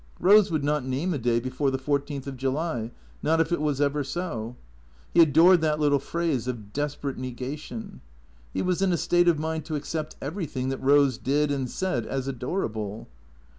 Eose 0.19 0.49
would 0.49 0.63
not 0.63 0.83
name 0.83 1.13
a 1.13 1.19
day 1.19 1.39
before 1.39 1.69
the 1.69 1.77
fourteenth 1.77 2.25
of 2.25 2.35
July, 2.35 2.89
not 3.21 3.39
if 3.39 3.51
it 3.51 3.61
was 3.61 3.79
ever 3.79 4.03
so. 4.03 4.55
He 5.13 5.21
adored 5.21 5.61
that 5.61 5.79
little 5.79 5.99
phrase 5.99 6.47
of 6.47 6.73
desperate 6.73 7.19
nega 7.19 7.55
tion. 7.59 8.01
He 8.51 8.63
was 8.63 8.81
in 8.81 8.91
a 8.91 8.97
state 8.97 9.27
of 9.27 9.37
mind 9.37 9.63
to 9.65 9.75
accept 9.75 10.15
everything 10.19 10.69
that 10.69 10.81
Eose 10.81 11.21
did 11.21 11.51
and 11.51 11.69
said 11.69 12.07
as 12.07 12.27
adorable. 12.27 13.09